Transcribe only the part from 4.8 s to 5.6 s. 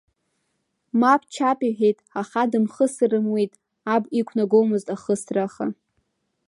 ахысра,